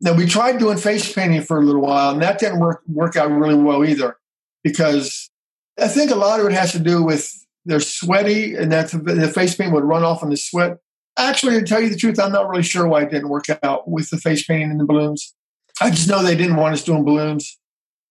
[0.01, 3.17] then we tried doing face painting for a little while, and that didn't work, work
[3.17, 4.17] out really well either
[4.63, 5.31] because
[5.79, 7.33] I think a lot of it has to do with
[7.67, 10.79] they're sweaty, and that the face paint would run off in the sweat.
[11.19, 13.89] Actually, to tell you the truth, I'm not really sure why it didn't work out
[13.89, 15.35] with the face paint and the balloons.
[15.81, 17.59] I just know they didn't want us doing balloons.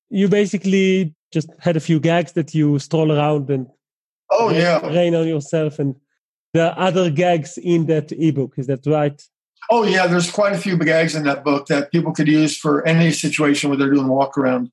[0.09, 3.67] You basically just had a few gags that you stroll around and
[4.29, 5.95] oh yeah, rain on yourself, and
[6.53, 8.53] there are other gags in that ebook.
[8.57, 9.21] Is that right?
[9.69, 12.85] Oh yeah, there's quite a few gags in that book that people could use for
[12.85, 14.71] any situation where they're doing walk around.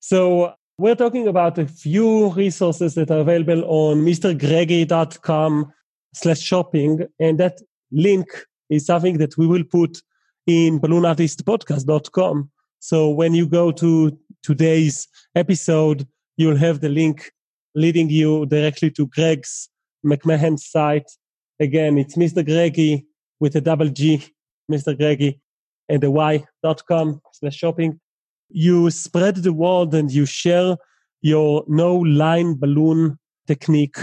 [0.00, 5.72] So we're talking about a few resources that are available on mrgreggy.com
[6.14, 7.06] slash shopping.
[7.18, 7.60] And that
[7.90, 8.26] link
[8.68, 10.02] is something that we will put
[10.46, 12.50] in balloonartistpodcast.com.
[12.78, 17.32] So when you go to today's episode, you'll have the link
[17.74, 19.70] leading you directly to Greg's
[20.04, 21.10] McMahon site.
[21.58, 22.44] Again, it's Mr.
[22.44, 23.06] Greggy
[23.40, 24.22] with a double G,
[24.70, 24.96] Mr.
[24.96, 25.40] Greggy
[25.88, 27.98] and the Y.com slash shopping
[28.48, 30.76] you spread the word and you share
[31.20, 33.98] your no line balloon technique.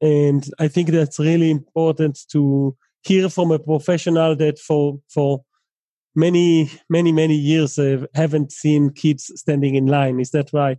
[0.00, 5.42] And I think that's really important to hear from a professional that for, for
[6.14, 10.20] many, many, many years uh, haven't seen kids standing in line.
[10.20, 10.78] Is that right?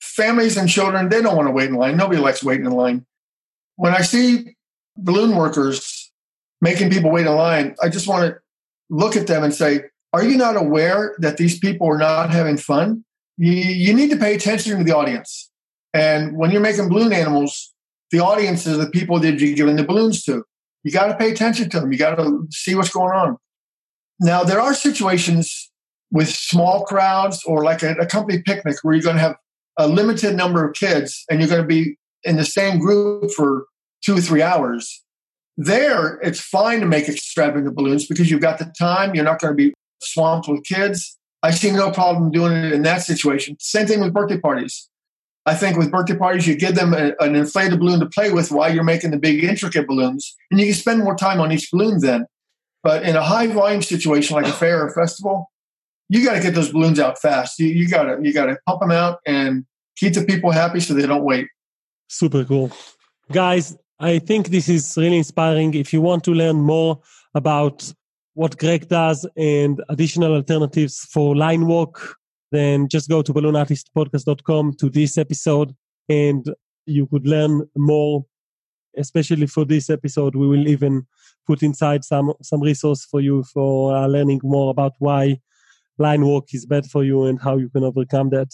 [0.00, 1.96] Families and children, they don't want to wait in line.
[1.96, 3.06] Nobody likes waiting in line.
[3.76, 4.56] When I see
[4.96, 6.12] balloon workers
[6.60, 8.38] making people wait in line, I just want to
[8.90, 12.56] look at them and say, are you not aware that these people are not having
[12.56, 13.04] fun?
[13.38, 15.50] You, you need to pay attention to the audience.
[15.94, 17.72] And when you're making balloon animals,
[18.10, 20.44] the audience is the people that you're giving the balloons to.
[20.84, 21.92] You got to pay attention to them.
[21.92, 23.38] You got to see what's going on.
[24.20, 25.70] Now, there are situations
[26.10, 29.36] with small crowds or like a, a company picnic where you're going to have
[29.78, 33.64] a limited number of kids and you're going to be in the same group for
[34.04, 35.02] two or three hours.
[35.56, 39.14] There, it's fine to make extravagant balloons because you've got the time.
[39.14, 39.72] You're not going to be
[40.02, 41.18] swamped with kids.
[41.42, 43.56] I see no problem doing it in that situation.
[43.58, 44.88] Same thing with birthday parties.
[45.44, 48.52] I think with birthday parties, you give them a, an inflated balloon to play with
[48.52, 51.70] while you're making the big intricate balloons, and you can spend more time on each
[51.72, 52.26] balloon then.
[52.84, 55.50] But in a high volume situation like a fair or festival,
[56.08, 57.58] you got to get those balloons out fast.
[57.58, 59.64] You, you got to you got to pump them out and
[59.96, 61.48] keep the people happy so they don't wait.
[62.08, 62.70] Super cool,
[63.30, 63.76] guys.
[63.98, 65.74] I think this is really inspiring.
[65.74, 67.00] If you want to learn more
[67.34, 67.92] about
[68.34, 72.16] what Greg does and additional alternatives for line walk,
[72.50, 75.74] then just go to balloonartistpodcast.com to this episode
[76.08, 76.46] and
[76.86, 78.24] you could learn more,
[78.96, 80.34] especially for this episode.
[80.34, 81.06] We will even
[81.46, 85.38] put inside some, some resource for you for uh, learning more about why
[85.98, 88.48] line walk is bad for you and how you can overcome that.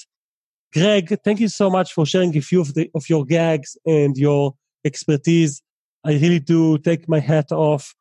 [0.72, 4.16] Greg, thank you so much for sharing a few of, the, of your gags and
[4.16, 5.62] your expertise.
[6.04, 7.94] I really do take my hat off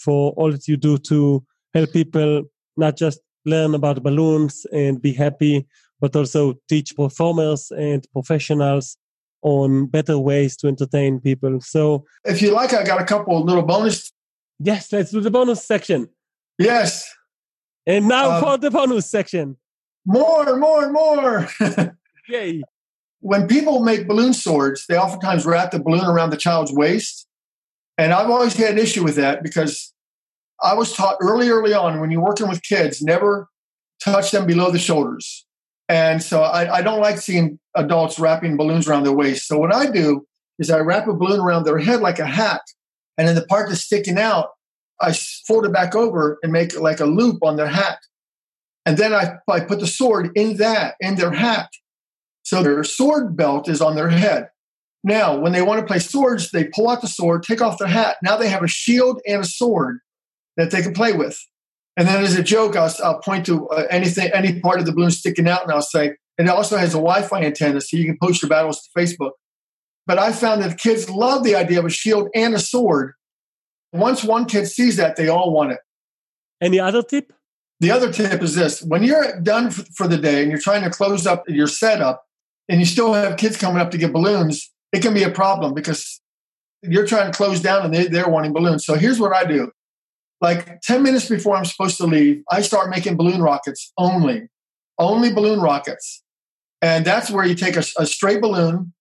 [0.00, 2.44] for all that you do to help people
[2.76, 5.66] not just learn about balloons and be happy,
[6.00, 8.96] but also teach performers and professionals
[9.42, 11.60] on better ways to entertain people.
[11.60, 14.12] So, if you like, I got a couple of little bonus.
[14.58, 16.08] Yes, let's do the bonus section.
[16.58, 17.08] Yes.
[17.86, 19.56] And now um, for the bonus section.
[20.04, 21.48] More, more, more.
[22.28, 22.62] Yay.
[23.20, 27.26] When people make balloon swords, they oftentimes wrap the balloon around the child's waist.
[28.00, 29.92] And I've always had an issue with that because
[30.62, 33.46] I was taught early, early on when you're working with kids, never
[34.02, 35.46] touch them below the shoulders.
[35.86, 39.46] And so I, I, don't like seeing adults wrapping balloons around their waist.
[39.46, 40.26] So what I do
[40.58, 42.62] is I wrap a balloon around their head like a hat.
[43.18, 44.48] And then the part that's sticking out,
[44.98, 45.12] I
[45.46, 47.98] fold it back over and make like a loop on their hat.
[48.86, 51.68] And then I, I put the sword in that, in their hat.
[52.44, 54.48] So their sword belt is on their head.
[55.02, 57.88] Now, when they want to play swords, they pull out the sword, take off their
[57.88, 58.16] hat.
[58.22, 60.00] Now they have a shield and a sword
[60.56, 61.38] that they can play with.
[61.96, 64.92] And then as a joke, I'll, I'll point to uh, anything, any part of the
[64.92, 68.04] balloon sticking out, and I'll say, and it also has a Wi-Fi antenna, so you
[68.04, 69.32] can post your battles to Facebook.
[70.06, 73.12] But I found that kids love the idea of a shield and a sword.
[73.92, 75.78] Once one kid sees that, they all want it.
[76.60, 77.32] Any other tip?
[77.80, 80.90] The other tip is this: when you're done for the day and you're trying to
[80.90, 82.24] close up your setup,
[82.68, 85.74] and you still have kids coming up to get balloons, it can be a problem
[85.74, 86.20] because
[86.82, 88.84] you're trying to close down and they, they're wanting balloons.
[88.84, 89.70] So here's what I do
[90.40, 94.48] like 10 minutes before I'm supposed to leave, I start making balloon rockets only,
[94.98, 96.22] only balloon rockets.
[96.82, 98.94] And that's where you take a, a straight balloon,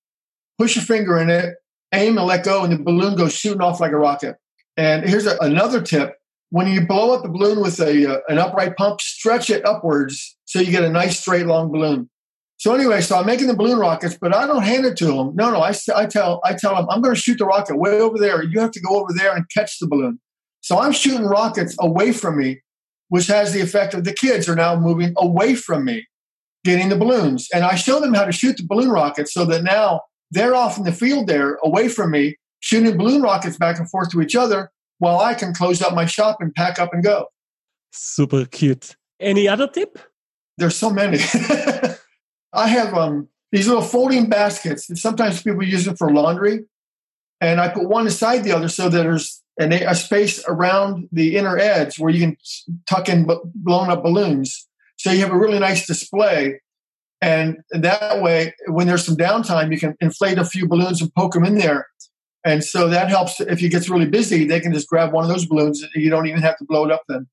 [0.58, 1.56] push your finger in it,
[1.94, 4.36] aim and let go, and the balloon goes shooting off like a rocket.
[4.76, 6.16] And here's a, another tip.
[6.50, 10.38] When you blow up the balloon with a, uh, an upright pump, stretch it upwards
[10.46, 12.10] so you get a nice straight long balloon.
[12.60, 15.34] So anyway, so I'm making the balloon rockets, but I don't hand it to them.
[15.34, 18.02] No, no, I, I tell I tell them I'm going to shoot the rocket way
[18.02, 18.44] over there.
[18.44, 20.20] You have to go over there and catch the balloon.
[20.60, 22.62] So I'm shooting rockets away from me,
[23.08, 26.06] which has the effect of the kids are now moving away from me,
[26.66, 27.48] getting the balloons.
[27.54, 30.78] And I show them how to shoot the balloon rockets so that now they're off
[30.78, 34.36] in the field there, away from me, shooting balloon rockets back and forth to each
[34.36, 37.28] other while I can close up my shop and pack up and go.
[37.94, 38.98] Super cute.
[39.22, 39.98] Any other tip?
[40.58, 41.20] There's so many.
[42.54, 44.90] I have um, these little folding baskets.
[45.02, 46.66] Sometimes people use them for laundry.
[47.42, 51.36] And I put one inside the other so that there's and a space around the
[51.36, 52.38] inner edge where you can
[52.88, 54.68] tuck in blown up balloons.
[54.96, 56.62] So you have a really nice display.
[57.22, 61.34] And that way, when there's some downtime, you can inflate a few balloons and poke
[61.34, 61.88] them in there.
[62.46, 65.30] And so that helps if it gets really busy, they can just grab one of
[65.30, 65.86] those balloons.
[65.94, 67.28] You don't even have to blow it up then.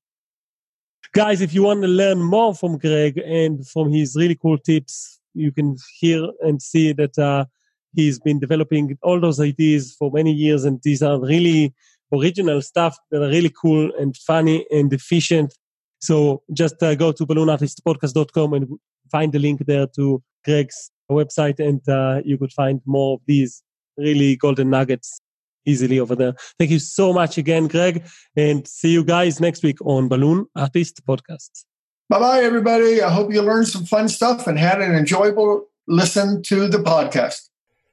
[1.13, 5.19] Guys, if you want to learn more from Greg and from his really cool tips,
[5.33, 7.45] you can hear and see that uh,
[7.93, 10.65] he's been developing all those ideas for many years.
[10.65, 11.73] And these are really
[12.13, 15.53] original stuff that are really cool and funny and efficient.
[15.99, 18.67] So just uh, go to balloonartistpodcast.com and
[19.11, 23.63] find the link there to Greg's website, and uh, you could find more of these
[23.97, 25.19] really golden nuggets
[25.67, 26.33] easily over there.
[26.57, 31.05] Thank you so much again, Greg, and see you guys next week on Balloon Artist
[31.05, 31.65] Podcast.
[32.09, 33.01] Bye bye, everybody.
[33.01, 37.49] I hope you learned some fun stuff and had an enjoyable listen to the podcast.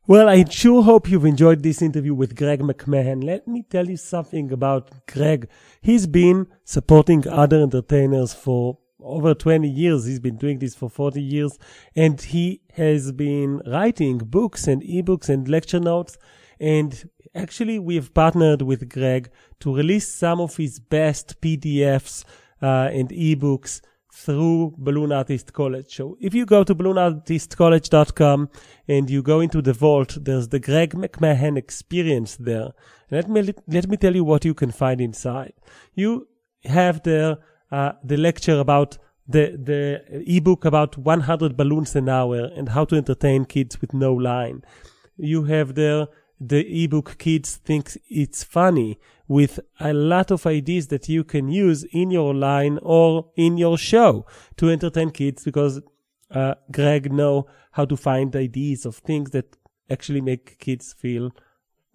[0.07, 3.25] Well, I sure hope you've enjoyed this interview with Greg McMahon.
[3.25, 5.49] Let me tell you something about Greg.
[5.81, 10.05] He's been supporting other entertainers for over 20 years.
[10.05, 11.59] He's been doing this for 40 years
[11.97, 16.19] and he has been writing books and ebooks and lecture notes.
[16.61, 22.25] And actually, we have partnered with Greg to release some of his best PDFs
[22.63, 23.81] uh, and ebooks
[24.15, 25.97] through Balloon Artist College.
[25.97, 28.49] So if you go to balloonartistcollege.com
[28.87, 32.69] and you go into the vault, there's the Greg McMahon experience there.
[33.11, 35.55] Let me, let me tell you what you can find inside.
[35.95, 36.29] You
[36.65, 37.39] have there,
[37.73, 42.97] uh, the lecture about the, the ebook about 100 balloons an hour and how to
[42.97, 44.63] entertain kids with no line.
[45.17, 46.07] You have there
[46.41, 51.85] the ebook Kids Think It's Funny with a lot of ideas that you can use
[51.85, 55.81] in your line or in your show to entertain kids because
[56.31, 59.57] uh, Greg know how to find ideas of things that
[59.91, 61.31] actually make kids feel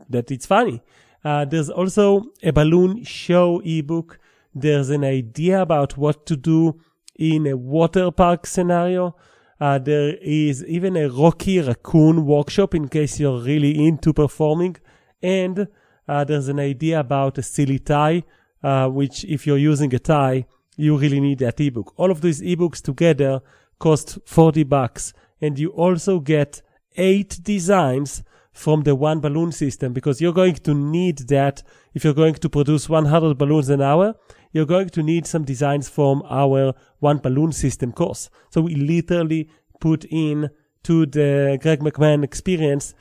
[0.10, 0.82] that it's funny.
[1.24, 4.20] Uh, there's also a balloon show ebook.
[4.56, 6.80] There's an idea about what to do
[7.16, 9.16] in a water park scenario.
[9.60, 14.78] Uh, there is even a Rocky Raccoon workshop in case you're really into performing.
[15.22, 15.68] And
[16.08, 18.24] uh, there's an idea about a silly tie,
[18.64, 20.46] uh, which if you're using a tie,
[20.78, 21.94] you really need that ebook.
[21.98, 23.42] All of these ebooks together
[23.80, 25.14] cost 40 bucks.
[25.42, 26.62] And you also get
[26.96, 32.14] eight designs from the one balloon system because you're going to need that if you're
[32.14, 34.16] going to produce 100 balloons an hour
[34.52, 38.30] you're going to need some designs from our one balloon system course.
[38.50, 40.50] So we literally put in
[40.84, 42.94] to the Greg McMahon experience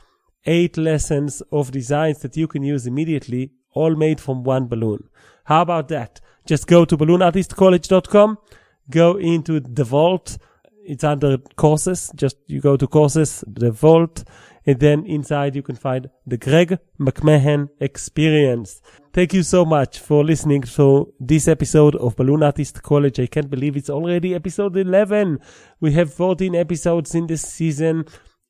[0.45, 5.09] eight lessons of designs that you can use immediately, all made from one balloon.
[5.45, 6.21] How about that?
[6.45, 8.37] Just go to balloonartistcollege.com,
[8.89, 10.37] go into the vault.
[10.83, 12.11] It's under courses.
[12.15, 14.23] Just you go to courses, the vault,
[14.69, 18.81] and then inside you can find the Greg McMahon experience.
[19.13, 23.19] Thank you so much for listening to this episode of Balloon Artist College.
[23.19, 25.39] I can't believe it's already episode 11.
[25.79, 28.05] We have 14 episodes in this season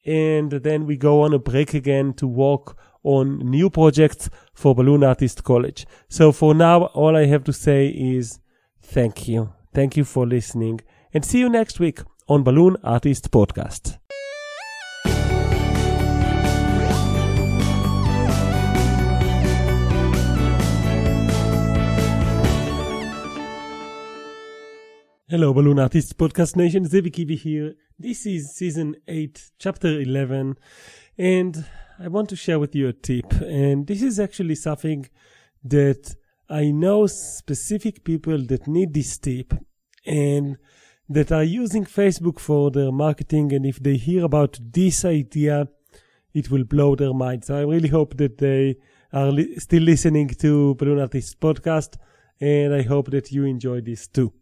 [0.06, 5.06] and then we go on a break again to work on new projects for Balloon
[5.06, 5.86] Artist College.
[6.10, 8.42] So for now, all I have to say is
[8.82, 9.54] thank you.
[9.74, 10.82] Thank you for listening
[11.14, 14.00] and see you next week on Balloon Artist Podcast.
[25.32, 26.86] Hello, Balloon Artists Podcast Nation.
[26.86, 27.76] Zivi Kivi here.
[28.00, 30.58] This is season 8, chapter 11,
[31.20, 31.66] and
[32.00, 33.32] I want to share with you a tip.
[33.34, 35.08] And this is actually something
[35.64, 36.16] that
[36.50, 39.54] I know specific people that need this tip
[40.04, 40.58] and
[41.08, 43.54] that are using Facebook for their marketing.
[43.54, 45.68] And if they hear about this idea,
[46.34, 47.46] it will blow their mind.
[47.46, 48.78] So I really hope that they
[49.14, 51.98] are li- still listening to Balloon Artists Podcast,
[52.42, 54.34] and I hope that you enjoy this too.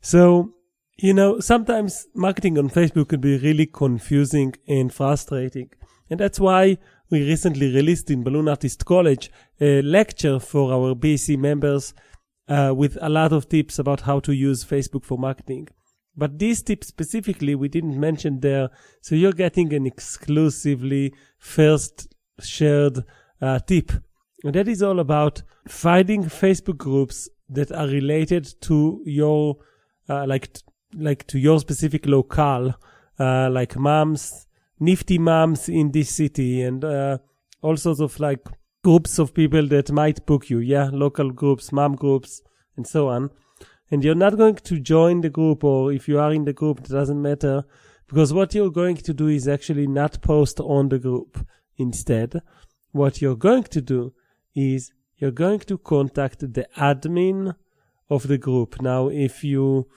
[0.00, 0.54] So,
[0.96, 5.70] you know, sometimes marketing on Facebook can be really confusing and frustrating.
[6.10, 6.78] And that's why
[7.10, 11.94] we recently released in Balloon Artist College a lecture for our BC members
[12.48, 15.68] uh, with a lot of tips about how to use Facebook for marketing.
[16.16, 18.70] But these tips specifically, we didn't mention there.
[19.00, 23.04] So you're getting an exclusively first shared
[23.40, 23.90] uh, tip.
[24.44, 29.56] And that is all about finding Facebook groups that are related to your
[30.08, 30.56] uh, like
[30.96, 32.74] like to your specific locale,
[33.18, 34.46] uh, like moms,
[34.78, 37.18] nifty moms in this city, and uh,
[37.62, 38.40] all sorts of like
[38.82, 40.58] groups of people that might book you.
[40.58, 42.42] Yeah, local groups, mom groups,
[42.76, 43.30] and so on.
[43.90, 46.80] And you're not going to join the group, or if you are in the group,
[46.80, 47.64] it doesn't matter,
[48.08, 51.46] because what you're going to do is actually not post on the group.
[51.76, 52.40] Instead,
[52.92, 54.12] what you're going to do
[54.54, 54.92] is
[55.24, 57.54] you're going to contact the admin
[58.10, 58.82] of the group.
[58.82, 59.88] Now, if you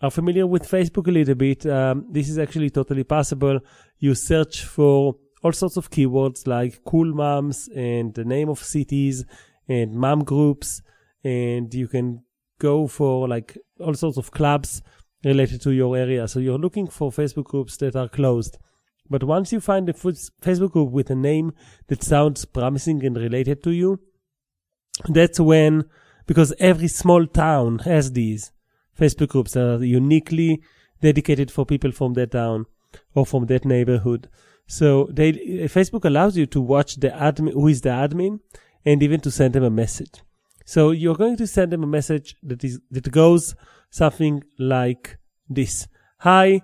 [0.00, 3.58] are familiar with Facebook a little bit, um, this is actually totally possible.
[3.98, 9.24] You search for all sorts of keywords like cool moms and the name of cities
[9.68, 10.80] and mom groups,
[11.24, 12.22] and you can
[12.60, 14.80] go for like all sorts of clubs
[15.24, 16.28] related to your area.
[16.28, 18.58] So you're looking for Facebook groups that are closed.
[19.10, 21.52] But once you find a Facebook group with a name
[21.88, 23.98] that sounds promising and related to you,
[25.06, 25.84] that's when
[26.26, 28.52] because every small town has these
[28.98, 30.62] Facebook groups that are uniquely
[31.00, 32.66] dedicated for people from that town
[33.14, 34.28] or from that neighborhood.
[34.66, 38.40] So they, Facebook allows you to watch the admin, who is the admin,
[38.84, 40.22] and even to send them a message.
[40.64, 43.54] So you're going to send them a message that is, that goes
[43.90, 45.18] something like
[45.48, 45.88] this.
[46.18, 46.60] Hi.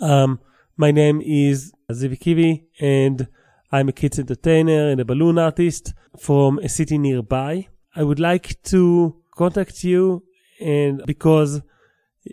[0.00, 0.38] Um,
[0.76, 3.26] my name is Zivi Kivi and
[3.72, 7.68] I'm a kids entertainer and a balloon artist from a city nearby.
[7.94, 10.24] I would like to contact you
[10.60, 11.62] and because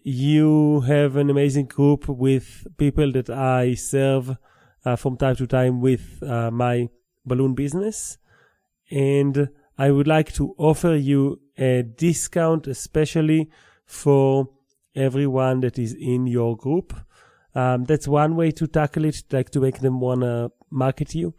[0.04, 4.36] you have an amazing group with people that I serve
[4.84, 6.90] uh, from time to time with uh, my
[7.26, 8.18] balloon business.
[8.90, 13.50] And I would like to offer you a discount, especially
[13.86, 14.50] for
[14.96, 16.96] everyone that is in your group.
[17.54, 21.34] Um, that's one way to tackle it, like to make them want to market you.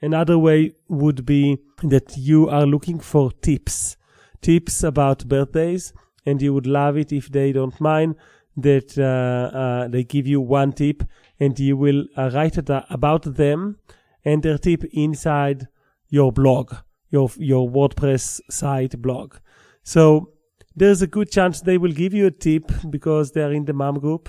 [0.00, 3.96] Another way would be that you are looking for tips,
[4.40, 5.92] tips about birthdays,
[6.26, 8.16] and you would love it if they don't mind
[8.56, 11.02] that uh, uh, they give you one tip
[11.40, 13.78] and you will uh, write about them
[14.24, 15.68] and their tip inside
[16.08, 16.74] your blog,
[17.10, 19.36] your, your WordPress site blog.
[19.82, 20.32] So
[20.76, 23.72] there's a good chance they will give you a tip because they are in the
[23.72, 24.28] mom group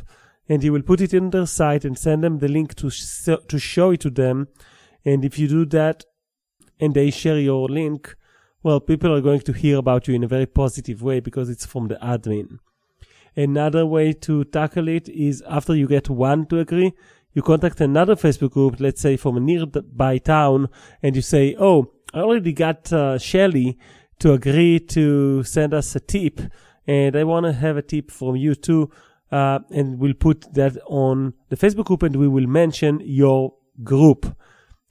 [0.53, 3.29] and you will put it in their site and send them the link to, sh-
[3.47, 4.47] to show it to them
[5.05, 6.05] and if you do that
[6.79, 8.15] and they share your link,
[8.61, 11.65] well, people are going to hear about you in a very positive way because it's
[11.65, 12.59] from the admin.
[13.35, 16.93] Another way to tackle it is after you get one to agree,
[17.33, 20.69] you contact another Facebook group, let's say from a nearby town,
[21.01, 23.77] and you say, Oh, I already got uh, Shelly
[24.19, 26.39] to agree to send us a tip,
[26.85, 28.91] and I want to have a tip from you too.
[29.31, 33.53] Uh, and we'll put that on the Facebook group and we will mention your
[33.83, 34.35] group.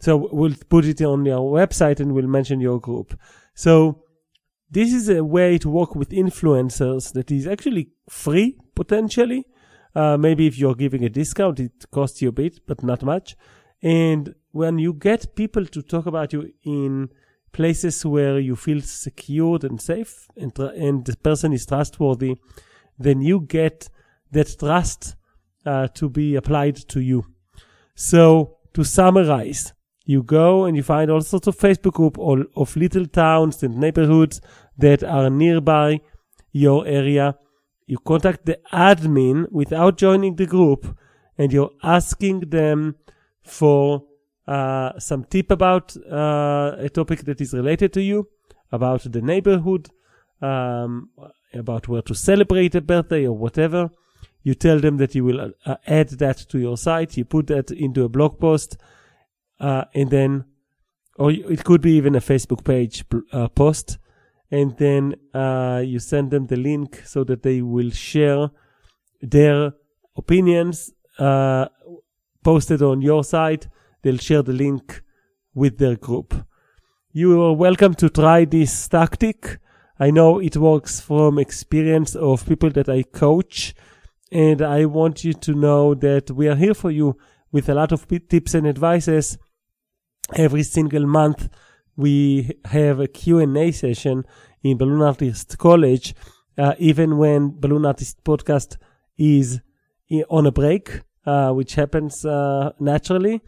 [0.01, 3.17] So we'll put it on your website and we'll mention your group.
[3.55, 4.03] So
[4.69, 9.45] this is a way to work with influencers that is actually free potentially.
[9.95, 13.37] Uh, maybe if you're giving a discount, it costs you a bit, but not much.
[13.83, 17.11] And when you get people to talk about you in
[17.53, 22.37] places where you feel secured and safe and, and the person is trustworthy,
[22.99, 23.89] then you get
[24.33, 25.17] that trust
[25.65, 27.25] uh, to be applied to you.
[27.95, 29.73] So to summarize,
[30.05, 34.41] you go and you find all sorts of Facebook group of little towns and neighborhoods
[34.77, 36.01] that are nearby
[36.51, 37.37] your area.
[37.87, 40.97] You contact the admin without joining the group
[41.39, 42.97] and you're asking them
[43.43, 44.05] for
[44.47, 48.29] uh, some tip about uh, a topic that is related to you,
[48.71, 49.89] about the neighborhood,
[50.41, 51.11] um,
[51.55, 53.91] about where to celebrate a birthday or whatever.
[54.43, 57.17] You tell them that you will uh, add that to your site.
[57.17, 58.77] You put that into a blog post
[59.63, 60.45] uh, and then,
[61.17, 63.99] or it could be even a Facebook page uh, post,
[64.51, 68.51] and then uh, you send them the link so that they will share
[69.21, 69.73] their
[70.17, 71.67] opinions uh,
[72.43, 73.69] posted on your site.
[74.03, 75.03] They'll share the link
[75.55, 76.35] with their group.
[77.13, 79.59] You are welcome to try this tactic.
[80.01, 83.75] I know it works from experience of people that I coach,
[84.33, 87.17] and I want you to know that we are here for you
[87.53, 89.39] with a lot of tips and advices
[90.35, 91.49] every single month
[91.97, 94.25] we have a Q&A session
[94.63, 96.15] in Balloon Artist College,
[96.57, 98.77] uh, even when Balloon Artist Podcast
[99.19, 99.61] is
[100.31, 103.43] on a break, uh, which happens uh, naturally.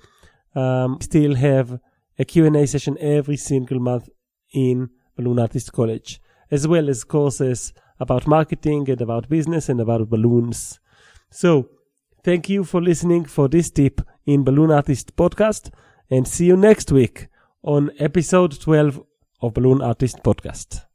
[0.55, 1.81] Um, still have
[2.19, 4.09] a Q&A session every single month
[4.53, 6.21] in Balloon Artist College,
[6.51, 10.81] as well as courses about marketing and about business and about balloons.
[11.31, 11.69] So,
[12.23, 15.71] thank you for listening for this tip in Balloon Artist Podcast
[16.11, 17.29] and see you next week
[17.63, 19.01] on episode 12
[19.41, 20.94] of Balloon Artist Podcast.